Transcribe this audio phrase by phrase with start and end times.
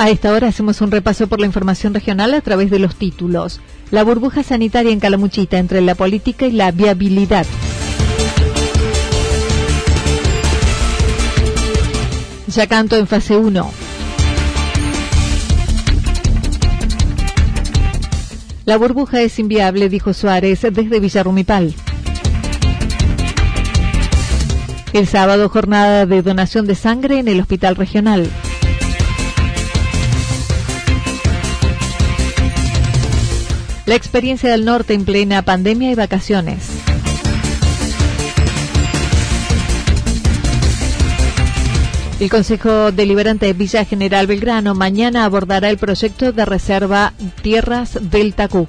[0.00, 3.60] A esta hora hacemos un repaso por la información regional a través de los títulos.
[3.90, 7.44] La burbuja sanitaria en Calamuchita entre la política y la viabilidad.
[12.46, 13.72] Yacanto en fase 1.
[18.66, 21.74] La burbuja es inviable, dijo Suárez desde Villarrumipal.
[24.92, 28.30] El sábado jornada de donación de sangre en el hospital regional.
[33.88, 36.58] La experiencia del norte en plena pandemia y vacaciones.
[42.20, 48.34] El Consejo Deliberante de Villa General Belgrano mañana abordará el proyecto de reserva Tierras del
[48.34, 48.68] Tacú.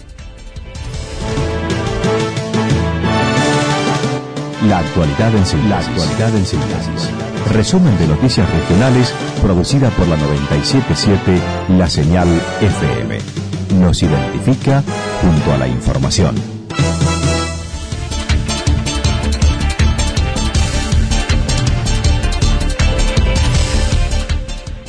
[4.69, 7.09] La actualidad en síntesis.
[7.51, 11.41] Resumen de noticias regionales producida por la 977
[11.77, 12.29] La Señal
[12.61, 13.48] FM.
[13.75, 14.83] Nos identifica
[15.21, 16.35] junto a la información.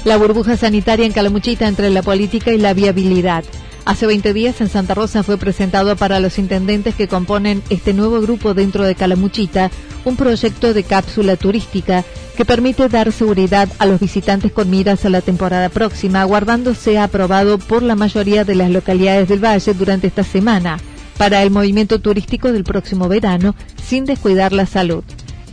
[0.04, 3.44] La burbuja sanitaria en Calamuchita entre la política y la viabilidad.
[3.84, 8.20] Hace 20 días en Santa Rosa fue presentado para los intendentes que componen este nuevo
[8.20, 9.70] grupo dentro de Calamuchita
[10.04, 12.04] un proyecto de cápsula turística
[12.36, 17.58] que permite dar seguridad a los visitantes con miras a la temporada próxima, aguardándose aprobado
[17.58, 20.78] por la mayoría de las localidades del valle durante esta semana
[21.18, 25.04] para el movimiento turístico del próximo verano sin descuidar la salud.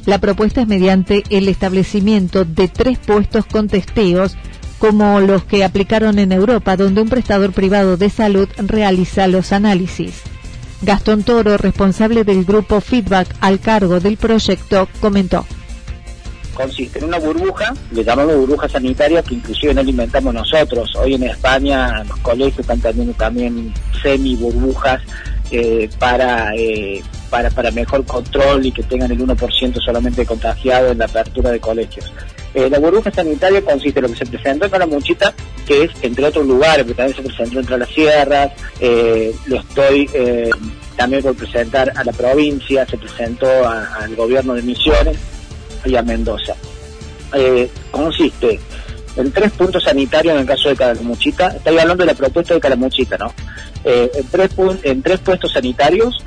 [0.06, 4.38] La propuesta es mediante el establecimiento de tres puestos con testeos
[4.80, 10.22] como los que aplicaron en Europa, donde un prestador privado de salud realiza los análisis.
[10.82, 15.46] Gastón Toro, responsable del grupo Feedback al cargo del proyecto, comentó
[16.58, 20.96] consiste en una burbuja, le llamamos burbuja sanitaria, que inclusive no alimentamos nosotros.
[20.96, 23.72] Hoy en España los colegios están teniendo también
[24.02, 25.02] semi burbujas
[25.52, 30.98] eh, para, eh, para, para mejor control y que tengan el 1% solamente contagiado en
[30.98, 32.12] la apertura de colegios.
[32.54, 35.34] Eh, la burbuja sanitaria consiste en lo que se presentó en Calamuchita,
[35.66, 38.52] que es entre otros lugares, porque también se presentó entre las sierras,
[39.46, 40.10] lo estoy
[40.96, 45.18] también por presentar a la provincia, se presentó al gobierno de Misiones
[45.86, 46.56] y a Mendoza.
[47.92, 48.60] consiste
[49.18, 51.48] en tres puntos sanitarios en el caso de Calamuchita.
[51.48, 53.34] Estoy hablando de la propuesta de Calamuchita, ¿no?
[53.90, 54.12] Eh,
[54.84, 56.18] en, tres puestos sanitarios.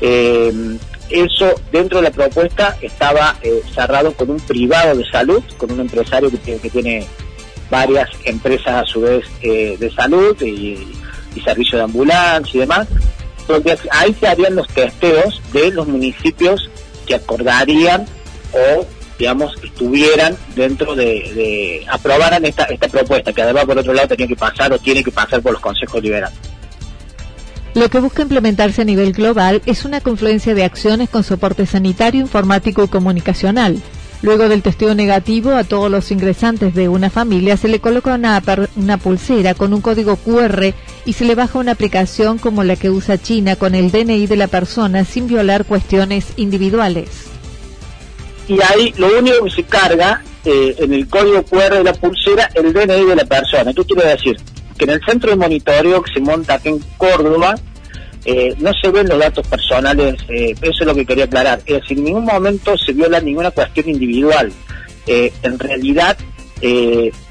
[0.00, 0.78] Eh,
[1.10, 5.80] eso dentro de la propuesta estaba eh, cerrado con un privado de salud, con un
[5.80, 7.06] empresario que tiene,
[7.70, 10.96] varias empresas a su vez de salud y,
[11.34, 12.88] y servicio de ambulancia y demás,
[13.46, 16.70] donde ahí se harían los testeos de los municipios
[17.06, 18.06] que acordarían
[18.52, 18.86] o
[19.18, 24.28] digamos, estuvieran dentro de, de aprobaran esta, esta propuesta, que además por otro lado tenía
[24.28, 26.38] que pasar o tiene que pasar por los consejos liberales.
[27.78, 32.20] Lo que busca implementarse a nivel global es una confluencia de acciones con soporte sanitario,
[32.20, 33.80] informático y comunicacional.
[34.20, 38.42] Luego del testeo negativo a todos los ingresantes de una familia se le coloca una,
[38.74, 42.90] una, pulsera con un código QR y se le baja una aplicación como la que
[42.90, 47.28] usa China con el DNI de la persona sin violar cuestiones individuales
[48.48, 52.50] y ahí lo único que se carga eh, en el código QR de la pulsera
[52.54, 53.72] el DNI de la persona.
[53.72, 54.36] ¿Qué quiere decir?
[54.76, 57.54] Que en el centro de monitoreo que se monta aquí en Córdoba
[58.24, 61.60] eh, no se ven los datos personales, eh, eso es lo que quería aclarar.
[61.66, 64.52] Es decir, en ningún momento se viola ninguna cuestión individual.
[65.06, 66.18] en realidad,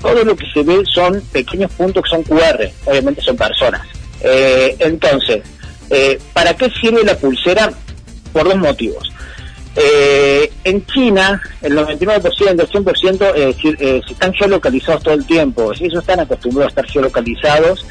[0.02, 3.82] todo lo que se ve son pequeños puntos que son QR, obviamente son personas.
[4.80, 5.44] entonces,
[5.90, 7.72] Eh, ¿Para qué sirve la pulsera?
[8.34, 9.10] Por dos motivos.
[9.76, 15.72] Eh, en China, el 99%, el 100% eh, eh, se están geolocalizados todo el tiempo.
[15.72, 17.86] Ellos están acostumbrados a estar geolocalizados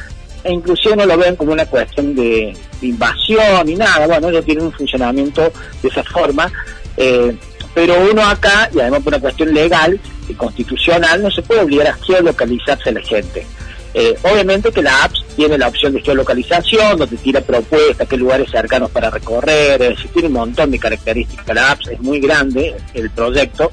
[0.47, 4.07] e inclusive no lo ven como una cuestión de, invasión ni nada.
[4.07, 5.53] Bueno, ellos tienen un funcionamiento
[5.83, 6.51] de esa forma.
[6.97, 7.37] Eh,
[7.75, 11.89] pero uno acá, y además por una cuestión legal y constitucional, no se puede obligar
[11.89, 13.47] a geolocalizarse a la gente.
[13.93, 18.51] Eh, obviamente que la app tiene la opción de geolocalización, donde tira propuestas, qué lugares
[18.51, 21.55] cercanos para recorrer, es decir, tiene un montón de características.
[21.55, 23.71] La app es muy grande, el proyecto.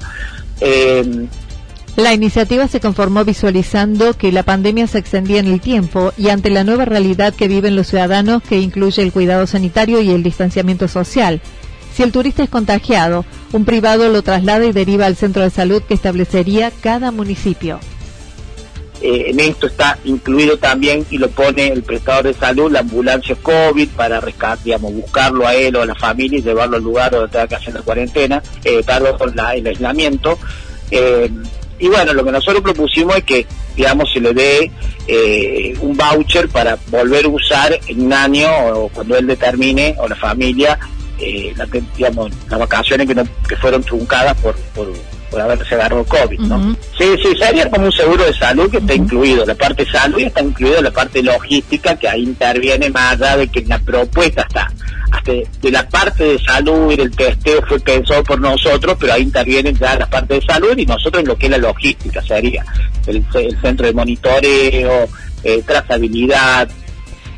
[0.60, 1.26] Eh,
[1.96, 6.50] la iniciativa se conformó visualizando que la pandemia se extendía en el tiempo y ante
[6.50, 10.88] la nueva realidad que viven los ciudadanos que incluye el cuidado sanitario y el distanciamiento
[10.88, 11.40] social.
[11.94, 15.82] Si el turista es contagiado, un privado lo traslada y deriva al centro de salud
[15.82, 17.78] que establecería cada municipio.
[19.00, 23.36] Eh, en esto está incluido también y lo pone el prestador de salud, la ambulancia
[23.36, 27.12] COVID para rescatar, digamos, buscarlo a él o a la familia y llevarlo al lugar
[27.12, 28.82] donde tenga que hacer la cuarentena, eh,
[29.16, 30.38] con el aislamiento.
[30.90, 31.30] Eh,
[31.78, 34.70] y bueno, lo que nosotros propusimos es que, digamos, se le dé
[35.06, 40.08] eh, un voucher para volver a usar en un año o cuando él determine o
[40.08, 40.78] la familia
[41.18, 41.66] eh, la,
[41.96, 43.14] digamos, las vacaciones que,
[43.48, 44.88] que fueron truncadas por, por
[45.34, 46.76] por haberse agarrado COVID, ¿no?
[46.96, 50.18] Sí, sí, sería como un seguro de salud que está incluido, la parte de salud
[50.20, 54.42] y está incluido la parte logística que ahí interviene más allá de que la propuesta
[54.42, 54.72] está.
[55.14, 59.22] Hasta de la parte de salud y el testeo fue pensado por nosotros, pero ahí
[59.22, 62.64] interviene ya la parte de salud y nosotros en lo que es la logística sería
[63.06, 63.24] el,
[63.62, 65.08] centro de monitoreo,
[65.44, 66.68] eh, trazabilidad,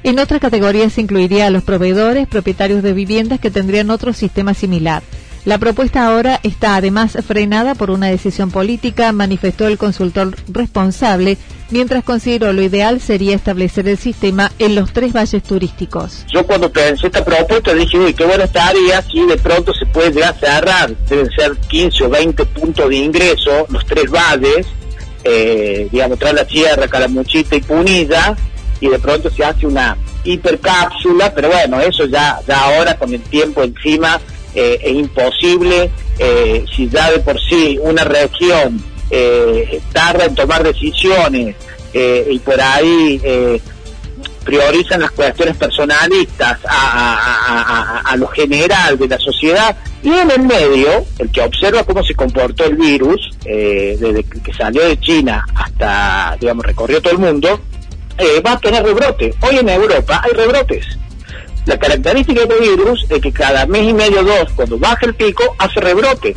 [0.06, 4.55] en otras categorías se incluiría a los proveedores, propietarios de viviendas que tendrían otro sistema
[4.55, 5.02] similar.
[5.46, 11.38] La propuesta ahora está además frenada por una decisión política, manifestó el consultor responsable,
[11.70, 16.26] mientras consideró lo ideal sería establecer el sistema en los tres valles turísticos.
[16.34, 20.10] Yo cuando pensé esta propuesta dije, uy, qué bueno estaría si de pronto se puede
[20.10, 24.66] llegar a cerrar, deben ser 15 o 20 puntos de ingreso, los tres valles,
[25.22, 28.37] eh, digamos, tras la Sierra, Calamuchita y Punilla,
[28.81, 33.22] y de pronto se hace una hipercápsula, pero bueno, eso ya, ya ahora con el
[33.22, 34.20] tiempo encima
[34.56, 40.62] eh, es imposible, eh, si ya de por sí una región eh, tarda en tomar
[40.62, 41.55] decisiones
[41.93, 43.19] y por ahí
[44.44, 51.31] priorizan las cuestiones personalistas a, lo general de la sociedad y en el medio, el
[51.31, 57.00] que observa cómo se comportó el virus desde que salió de China hasta, digamos, recorrió
[57.00, 57.61] todo el mundo,
[58.44, 59.35] va a tener rebrote.
[59.41, 60.87] Hoy en Europa hay rebrotes.
[61.66, 65.14] La característica de este virus es que cada mes y medio, dos, cuando baja el
[65.14, 66.32] pico, hace rebrote.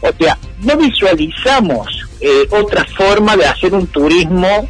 [0.00, 1.86] O sea, no visualizamos
[2.20, 4.68] eh, otra forma de hacer un turismo,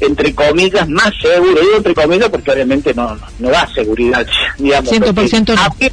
[0.00, 1.60] entre comillas, más seguro.
[1.60, 4.24] Digo entre comillas porque obviamente no, no, da seguridad,
[4.58, 4.92] digamos.
[4.92, 5.90] 100% no.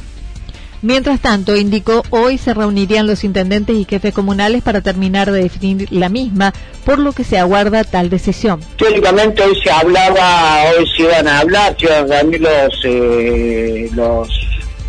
[0.82, 5.90] Mientras tanto, indicó, hoy se reunirían los intendentes y jefes comunales para terminar de definir
[5.90, 6.52] la misma,
[6.84, 8.60] por lo que se aguarda tal decisión.
[8.76, 14.28] Teóricamente hoy se hablaba, hoy se iban a hablar, se iban a los, eh, los,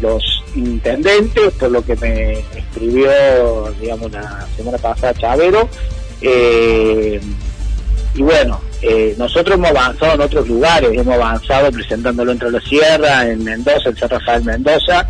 [0.01, 5.69] los intendentes, por lo que me escribió, digamos, la semana pasada Chavero.
[6.21, 7.19] Eh,
[8.15, 13.27] y bueno, eh, nosotros hemos avanzado en otros lugares, hemos avanzado presentándolo entre la Sierra,
[13.27, 15.07] en Mendoza, en San Rafael Mendoza,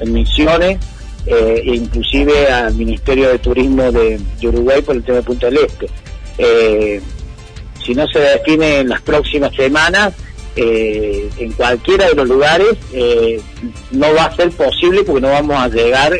[0.00, 0.78] en Misiones
[1.26, 5.58] eh, e inclusive al Ministerio de Turismo de, Uruguay por el tema de Punta del
[5.58, 5.86] Este.
[6.38, 7.02] Eh,
[7.84, 10.14] si no se define en las próximas semanas,
[10.56, 12.78] eh, en cualquiera de los lugares
[13.90, 16.14] no va a ser posible porque no vamos a llegar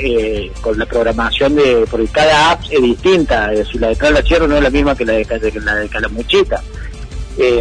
[0.60, 4.56] con la programación de, porque cada app es distinta, es la de Cala Sierra no
[4.56, 6.62] es la misma que la de, la de Calamuchita.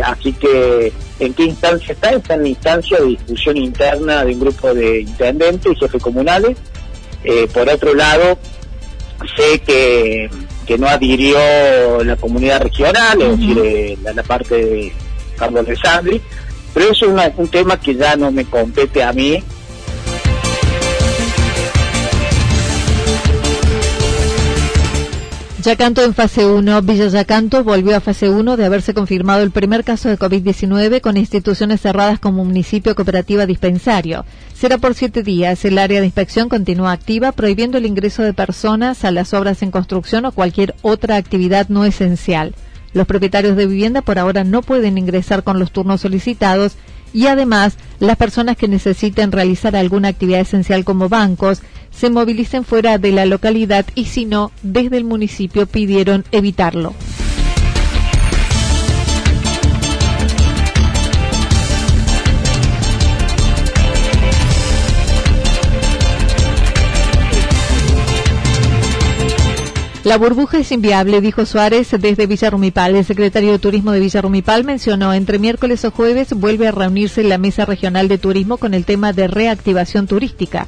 [0.03, 4.39] Así que en qué instancia está, está en la instancia de discusión interna de un
[4.39, 6.57] grupo de intendentes y jefes comunales.
[7.23, 8.37] Eh, por otro lado,
[9.35, 10.29] sé que,
[10.77, 11.37] no adhirió
[12.03, 14.93] la comunidad regional, es decir, eh, la, parte de
[15.37, 16.21] Carlos de Sandri,
[16.73, 19.41] pero eso es un tema que ya no me compete a mí,
[25.67, 26.81] Yacanto en fase 1.
[26.83, 31.17] Villa Yacanto volvió a fase 1 de haberse confirmado el primer caso de COVID-19 con
[31.17, 34.23] instituciones cerradas como municipio cooperativa dispensario.
[34.53, 35.65] Será por siete días.
[35.65, 39.71] El área de inspección continúa activa, prohibiendo el ingreso de personas a las obras en
[39.71, 42.55] construcción o cualquier otra actividad no esencial.
[42.93, 46.77] Los propietarios de vivienda por ahora no pueden ingresar con los turnos solicitados
[47.13, 51.61] y además las personas que necesiten realizar alguna actividad esencial como bancos,
[51.97, 56.93] se movilicen fuera de la localidad y si no, desde el municipio pidieron evitarlo.
[70.03, 72.95] La burbuja es inviable, dijo Suárez desde Villarrumipal.
[72.95, 77.37] El secretario de Turismo de Villarrumipal mencionó entre miércoles o jueves vuelve a reunirse la
[77.37, 80.65] Mesa Regional de Turismo con el tema de reactivación turística.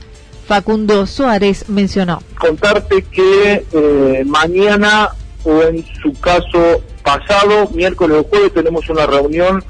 [0.50, 2.24] Facundo Suárez mencionó.
[2.40, 5.12] Contarte que eh, mañana
[5.44, 9.64] o en su caso pasado, miércoles o jueves, tenemos una reunión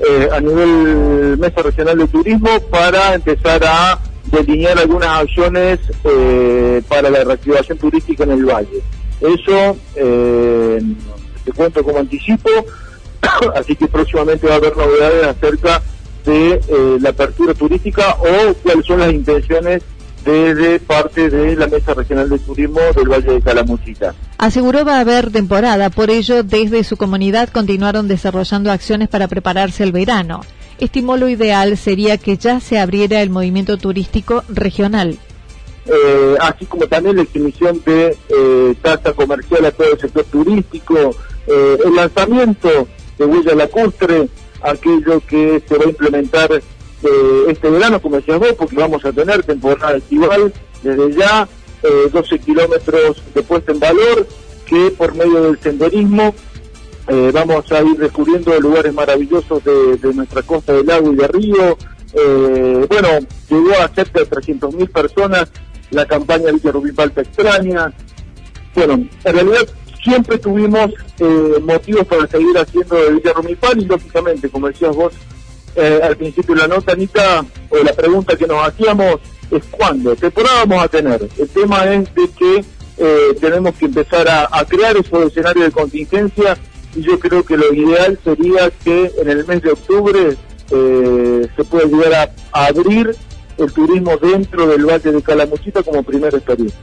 [0.00, 7.10] eh, a nivel Mesa Regional de Turismo para empezar a delinear algunas acciones eh, para
[7.10, 8.82] la reactivación turística en el valle.
[9.20, 10.82] Eso eh,
[11.44, 12.50] te cuento como anticipo,
[13.54, 15.80] así que próximamente va a haber novedades acerca
[16.24, 19.84] de eh, la apertura turística o cuáles son las intenciones
[20.24, 24.14] desde parte de la Mesa Regional de Turismo del Valle de Calamuchita.
[24.38, 29.82] Aseguró va a haber temporada, por ello desde su comunidad continuaron desarrollando acciones para prepararse
[29.82, 30.40] el verano.
[30.78, 35.18] Estimó lo ideal sería que ya se abriera el movimiento turístico regional.
[35.86, 41.14] Eh, así como también la exhibición de eh, tasa comercial a todo el sector turístico,
[41.46, 42.88] eh, el lanzamiento
[43.18, 44.28] de Huella Lacustre,
[44.62, 46.62] aquello que se va a implementar
[47.04, 51.48] eh, este verano, como decías vos, porque vamos a tener temporada estival desde ya,
[52.12, 54.26] 12 kilómetros de puesta en valor,
[54.64, 56.34] que por medio del senderismo
[57.34, 61.76] vamos a ir descubriendo lugares maravillosos de, nuestra costa del lago y de río.
[62.88, 63.08] bueno,
[63.50, 65.52] llegó a cerca de 300.000 personas
[65.94, 67.92] la campaña Villa Rumipal te extraña.
[68.74, 69.68] Bueno, en realidad
[70.02, 75.14] siempre tuvimos eh, motivos para seguir haciendo de Villa Rumipal y lógicamente, como decías vos
[75.76, 79.16] eh, al principio de la nota, Anita, o la pregunta que nos hacíamos
[79.50, 81.28] es cuándo, temporada vamos a tener.
[81.38, 82.64] El tema es de que
[82.98, 86.56] eh, tenemos que empezar a, crear esos escenarios de contingencia
[86.94, 90.36] y yo creo que lo ideal sería que en el mes de octubre
[90.68, 93.14] se pueda llegar a abrir
[93.58, 96.78] el turismo dentro del Valle de Calamuchita como primera experiencia.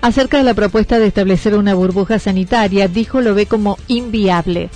[0.00, 4.68] Acerca de la propuesta de establecer una burbuja sanitaria, dijo lo ve como inviable.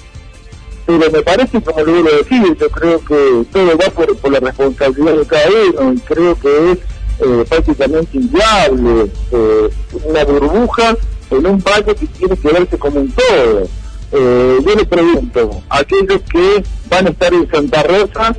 [0.89, 4.41] Pero me parece, como lo vuelvo a decir, yo creo que todo va por, la
[4.41, 5.51] responsabilidad de cada
[5.83, 6.79] uno y creo que es
[7.21, 9.69] eh, prácticamente inviable eh,
[10.03, 10.97] una burbuja
[11.31, 13.69] en un valle que tiene que verse como un todo.
[14.13, 18.35] Eh, yo le pregunto, aquellos que van a estar en Santa Rosa,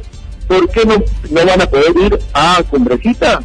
[0.48, 0.96] ¿por qué no,
[1.30, 3.44] no van a poder ir a Cumbrecita?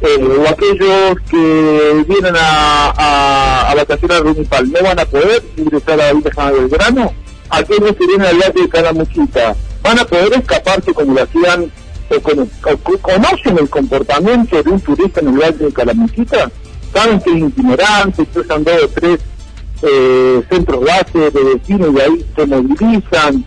[0.00, 6.00] Eh, o aquellos que vienen a, a, a vacacionar Municipal, ¿no van a poder ingresar
[6.00, 7.25] a Villa San Belgrano?
[7.50, 11.70] Aquellos que vienen al valle de Calamuchita, ¿van a poder escaparse como lo hacían
[12.10, 16.50] o, conocen el comportamiento de un turista en el valle de Calamuchita?
[16.92, 19.20] ¿Saben que es itinerante, que usan dos o tres
[19.82, 23.44] eh, centros base de vecinos y ahí se movilizan?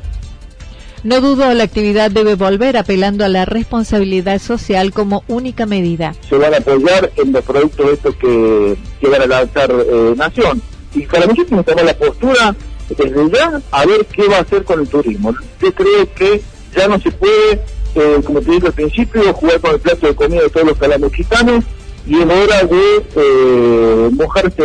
[1.03, 6.13] No dudo la actividad debe volver apelando a la responsabilidad social como única medida.
[6.27, 10.61] Se van a apoyar en los productos estos que, que van a lanzar eh, Nación.
[10.93, 12.55] Y para que tomar la postura
[12.89, 15.33] desde ya a ver qué va a hacer con el turismo.
[15.61, 16.41] Yo creo que
[16.75, 17.61] ya no se puede,
[17.95, 20.77] eh, como te dije al principio, jugar con el plato de comida de todos los
[20.77, 21.63] calamuchitanos
[22.05, 24.63] y es hora de eh, mojarse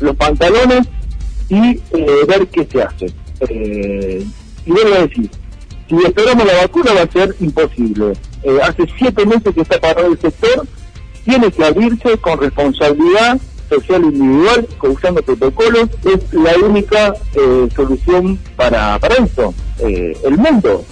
[0.00, 0.86] los pantalones
[1.48, 1.80] y
[2.26, 3.06] ver qué se hace.
[4.66, 5.30] Y vuelvo a decir,
[5.88, 8.14] si esperamos la vacuna va a ser imposible.
[8.42, 10.66] Eh, hace siete meses que está parado el sector,
[11.24, 13.38] tiene que abrirse con responsabilidad
[13.74, 19.54] social individual, usando protocolos, es la única eh, solución para, para esto.
[19.78, 20.84] Eh, el mundo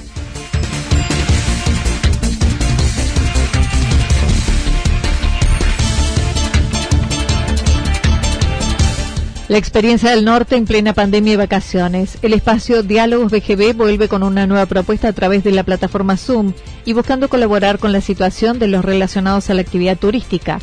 [9.52, 12.16] La experiencia del norte en plena pandemia y vacaciones.
[12.22, 16.54] El espacio Diálogos BGB vuelve con una nueva propuesta a través de la plataforma Zoom
[16.86, 20.58] y buscando colaborar con la situación de los relacionados a la actividad turística.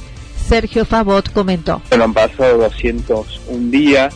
[0.49, 1.79] Sergio Favot comentó.
[1.89, 4.15] Bueno, han pasado 201 días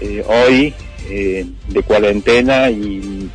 [0.00, 0.72] eh, hoy
[1.08, 3.28] eh, de cuarentena y,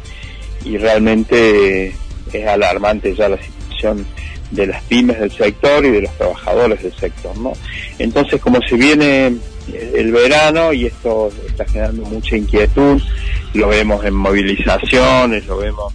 [0.80, 1.94] realmente
[2.34, 4.04] es alarmante ya la situación
[4.50, 7.54] de las pymes del sector y de los trabajadores del sector, ¿no?
[8.00, 9.38] Entonces, como se viene
[9.72, 13.00] el verano y esto está generando mucha inquietud,
[13.54, 15.94] lo vemos en movilizaciones, lo vemos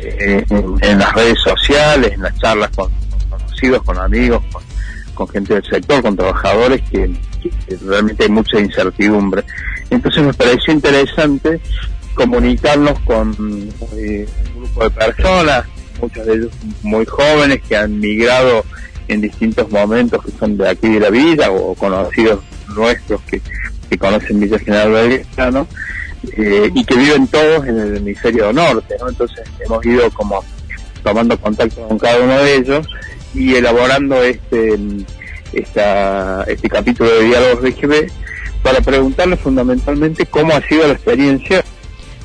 [0.00, 2.90] eh, en, las redes sociales, en las charlas con,
[3.30, 4.62] conocidos, con amigos, con,
[5.32, 7.10] gente del sector, con trabajadores, que,
[7.86, 9.42] realmente hay mucha incertidumbre.
[9.90, 11.60] Entonces me pareció interesante
[12.14, 13.34] comunicarnos con
[13.96, 15.64] eh, un grupo de personas,
[16.00, 16.52] muchos de ellos
[16.82, 18.64] muy jóvenes que han migrado
[19.08, 22.40] en distintos momentos que son de aquí de la vida o conocidos
[22.74, 23.40] nuestros que,
[23.98, 25.66] conocen Villa General Belgrano
[26.38, 29.10] eh, y que viven todos en el hemisferio norte, ¿no?
[29.10, 30.42] Entonces hemos ido como
[31.02, 32.86] tomando contacto con cada uno de ellos
[33.34, 34.78] y elaborando este
[35.52, 38.10] esta, este capítulo de Diálogos BGB
[38.62, 41.64] para preguntarle fundamentalmente cómo ha sido la experiencia.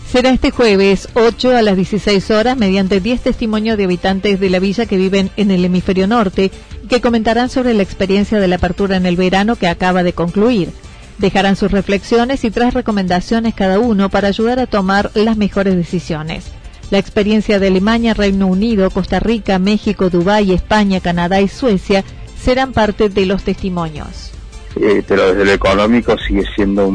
[0.10, 4.60] Será este jueves 8 a las 16 horas mediante 10 testimonios de habitantes de la
[4.60, 6.52] villa que viven en el hemisferio norte
[6.88, 10.70] que comentarán sobre la experiencia de la apertura en el verano que acaba de concluir.
[11.18, 16.46] Dejarán sus reflexiones y tres recomendaciones cada uno para ayudar a tomar las mejores decisiones.
[16.90, 22.04] La experiencia de Alemania, Reino Unido, Costa Rica, México, Dubái, España, Canadá y Suecia
[22.40, 24.32] serán parte de los testimonios.
[24.74, 26.88] Pero desde lo económico sigue siendo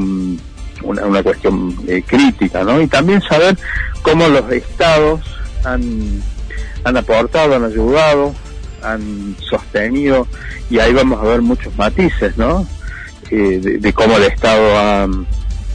[0.82, 2.80] una, cuestión eh, crítica, ¿no?
[2.80, 3.58] Y también saber
[4.02, 5.20] cómo los estados
[5.64, 6.22] han,
[6.84, 8.34] han aportado, han ayudado,
[8.82, 10.26] han sostenido,
[10.70, 12.66] y ahí vamos a ver muchos matices, ¿no?
[13.30, 15.08] Eh, de, cómo el Estado ha,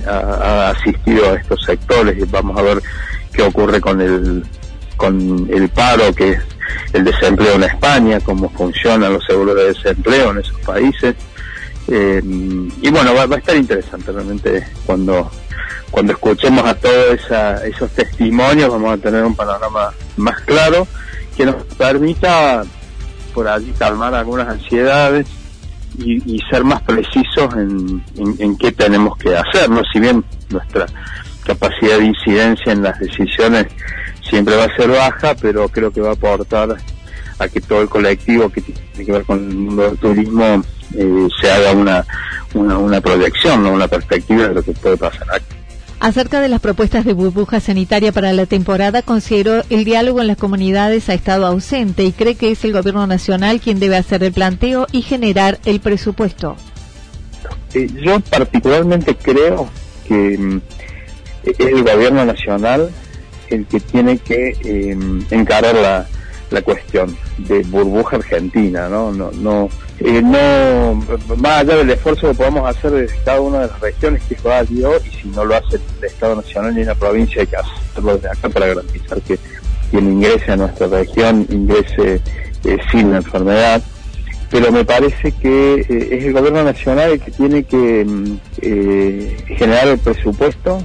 [0.07, 2.81] ha, asistido a estos sectores y vamos a ver
[3.37, 4.43] qué ocurre con el
[4.97, 6.39] con el paro que es
[6.91, 11.15] el desempleo en España, cómo funcionan los seguros de desempleo en esos países.
[11.87, 15.31] Eh, y bueno, va, a estar interesante realmente cuando,
[15.91, 17.19] cuando escuchemos a todos
[17.63, 20.87] esos testimonios, vamos a tener un panorama más claro
[21.37, 22.63] que nos permita
[23.33, 25.27] por allí calmar algunas ansiedades
[25.99, 29.81] y, ser más precisos en, en, qué tenemos que hacer, ¿no?
[29.91, 30.87] Si bien nuestra
[31.47, 33.67] capacidad de incidencia en las decisiones
[34.29, 36.75] siempre va a ser baja, pero creo que va a aportar
[37.39, 40.63] a que todo el colectivo que tiene que ver con el mundo del turismo
[40.95, 42.05] eh, se haga una,
[42.53, 45.45] una, proyección, una perspectiva de lo que puede pasar aquí.
[45.99, 50.37] Acerca de las propuestas de burbuja sanitaria para la temporada, consideró el diálogo en las
[50.37, 54.31] comunidades ha estado ausente y cree que es el gobierno nacional quien debe hacer el
[54.31, 56.55] planteo y generar el presupuesto.
[57.73, 59.69] Eh, yo particularmente creo
[60.07, 60.61] que mm,
[61.51, 62.91] es el gobierno nacional
[63.49, 66.05] el que tiene que em, encarar la,
[66.49, 69.11] la cuestión de burbuja argentina, ¿no?
[69.11, 71.01] No, no, eh, no,
[71.37, 74.43] más allá del esfuerzo que podamos hacer desde cada una de las regiones que es
[74.43, 78.15] válido, y si no lo hace el Estado Nacional ni la provincia, hay que hacerlo
[78.15, 79.37] desde acá para garantizar que
[79.91, 82.21] quien ingrese a nuestra región ingrese
[82.63, 83.81] eh, sin la enfermedad.
[84.49, 88.37] Pero me parece que eh, es el gobierno nacional el que tiene que mm,
[89.57, 90.81] generar el presupuesto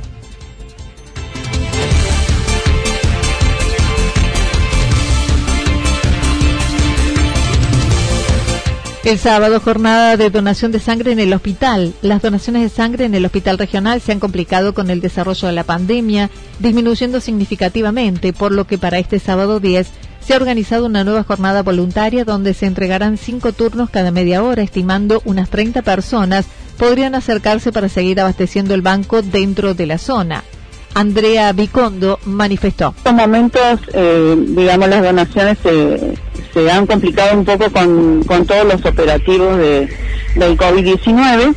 [9.04, 11.92] El sábado, jornada de donación de sangre en el hospital.
[12.02, 15.54] Las donaciones de sangre en el hospital regional se han complicado con el desarrollo de
[15.54, 19.88] la pandemia, disminuyendo significativamente, por lo que para este sábado 10
[20.24, 24.62] se ha organizado una nueva jornada voluntaria donde se entregarán cinco turnos cada media hora,
[24.62, 26.46] estimando unas 30 personas
[26.78, 30.44] podrían acercarse para seguir abasteciendo el banco dentro de la zona.
[30.94, 32.88] Andrea Vicondo manifestó.
[32.88, 36.14] En estos momentos, eh, digamos, las donaciones se,
[36.52, 39.88] se han complicado un poco con, con todos los operativos de,
[40.36, 41.54] del COVID-19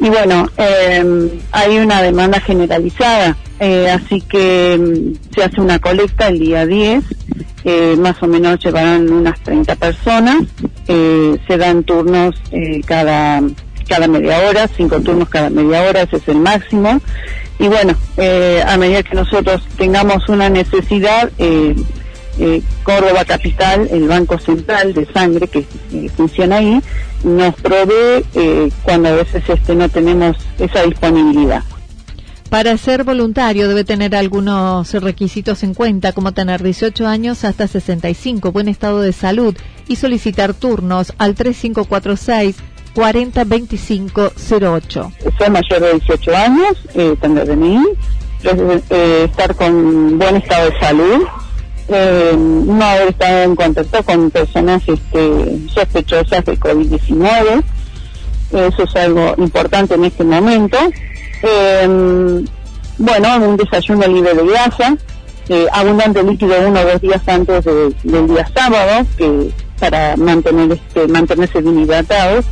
[0.00, 6.28] y bueno, em, hay una demanda generalizada, eh, así que em, se hace una colecta
[6.28, 7.04] el día 10,
[7.64, 10.44] eh, más o menos llevarán unas 30 personas,
[10.86, 12.34] se dan turnos
[12.86, 13.40] cada
[13.88, 17.00] cada media hora, cinco turnos cada media hora, ese es el máximo.
[17.58, 21.74] Y bueno, eh, a medida que nosotros tengamos una necesidad, eh,
[22.38, 25.64] eh, Córdoba Capital, el Banco Central de Sangre que
[26.16, 26.80] funciona ahí,
[27.22, 31.62] nos provee cuando a veces este, no tenemos esa disponibilidad.
[32.54, 38.52] Para ser voluntario debe tener algunos requisitos en cuenta, como tener 18 años hasta 65,
[38.52, 39.56] buen estado de salud
[39.88, 42.54] y solicitar turnos al 3546
[42.94, 45.12] 402508.
[45.36, 47.86] Soy mayor de 18 años, eh, tengo DNI,
[48.44, 51.24] eh, estar con buen estado de salud,
[51.88, 57.62] eh, no haber estado en contacto con personas este, sospechosas de COVID-19,
[58.52, 60.78] eso es algo importante en este momento.
[61.42, 62.44] Eh,
[62.98, 64.96] bueno, un desayuno libre de grasa,
[65.48, 71.08] eh, abundante líquido uno o dos días antes del día sábado, que para mantener este,
[71.08, 72.44] mantenerse bien hidratados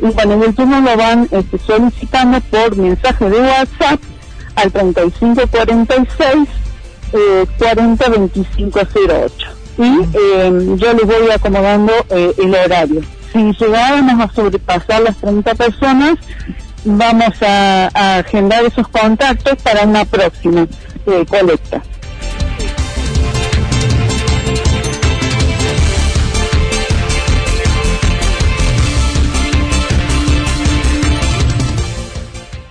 [0.00, 4.00] y bueno, en el turno lo van este, solicitando por mensaje de WhatsApp
[4.54, 6.48] al 3546
[7.12, 13.00] eh, 402508 y eh, yo les voy acomodando eh, el horario.
[13.32, 16.18] Si llegáramos a sobrepasar las 30 personas,
[16.84, 20.66] vamos a, a agendar esos contactos para una próxima
[21.06, 21.80] eh, colecta.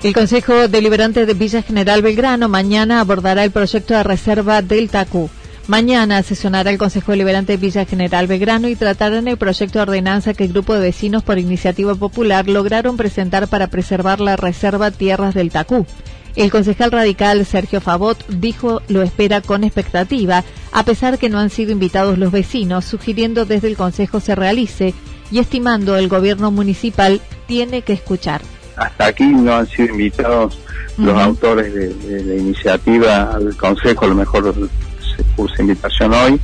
[0.04, 5.28] El Consejo Deliberante de Villa General Belgrano mañana abordará el proyecto de reserva del TACU.
[5.66, 10.36] Mañana sesionará el Consejo Deliberante de Villa General Belgrano y tratarán el proyecto de ordenanza
[10.36, 15.34] que el grupo de vecinos por iniciativa popular lograron presentar para preservar la reserva Tierras
[15.34, 15.88] del Tacú.
[16.36, 21.50] El concejal radical Sergio Favot dijo lo espera con expectativa, a pesar que no han
[21.50, 24.94] sido invitados los vecinos, sugiriendo desde el Consejo se realice
[25.32, 28.42] y estimando el gobierno municipal tiene que escuchar.
[28.78, 30.60] Hasta aquí no han sido invitados
[30.98, 34.54] los autores de, la iniciativa al Consejo, a lo mejor
[35.16, 36.40] se puso invitación hoy.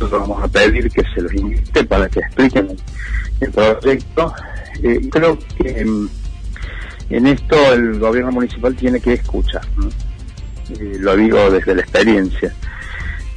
[0.00, 2.76] Nosotros vamos a pedir que se los invite para que expliquen
[3.40, 4.32] el, proyecto.
[4.82, 6.08] Eh, creo que mm,
[7.10, 9.62] en esto el gobierno municipal tiene que escuchar.
[10.70, 12.54] Eh, lo digo desde la experiencia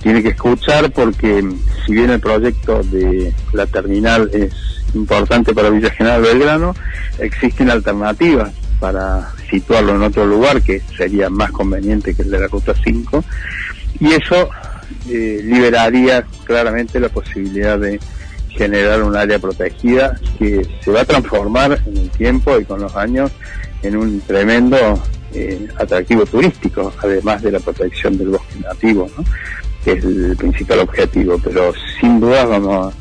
[0.01, 1.47] tiene que escuchar porque
[1.85, 6.75] si bien el proyecto de la terminal es importante para Villa General Belgrano,
[7.19, 12.47] existen alternativas para situarlo en otro lugar que sería más conveniente que el de la
[12.47, 13.23] Ruta 5
[13.99, 14.49] y eso
[15.09, 17.99] eh, liberaría claramente la posibilidad de
[18.49, 22.95] generar un área protegida que se va a transformar en el tiempo y con los
[22.95, 23.31] años
[23.83, 24.77] en un tremendo
[25.33, 29.09] eh, atractivo turístico, además de la protección del bosque nativo.
[29.17, 29.23] ¿no?
[29.83, 32.93] que es el principal objetivo, pero sin duda vamos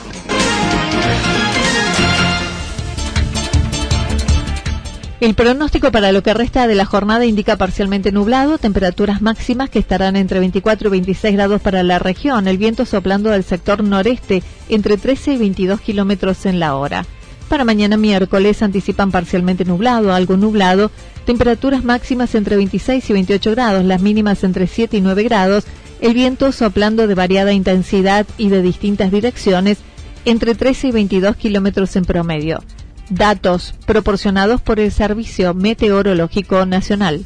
[5.20, 9.78] El pronóstico para lo que resta de la jornada indica parcialmente nublado, temperaturas máximas que
[9.78, 14.42] estarán entre 24 y 26 grados para la región, el viento soplando del sector noreste
[14.68, 17.06] entre 13 y 22 kilómetros en la hora.
[17.48, 20.90] Para mañana miércoles anticipan parcialmente nublado, algo nublado,
[21.24, 25.64] temperaturas máximas entre 26 y 28 grados, las mínimas entre 7 y 9 grados,
[26.00, 29.78] el viento soplando de variada intensidad y de distintas direcciones,
[30.24, 32.62] entre 13 y 22 kilómetros en promedio.
[33.10, 37.24] Datos proporcionados por el Servicio Meteorológico Nacional.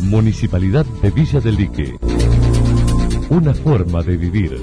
[0.00, 1.94] Municipalidad de Villa del Lique.
[3.28, 4.62] Una forma de vivir.